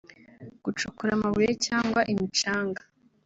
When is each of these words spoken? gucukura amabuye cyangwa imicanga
gucukura 0.63 1.11
amabuye 1.17 1.51
cyangwa 1.65 1.99
imicanga 2.11 2.81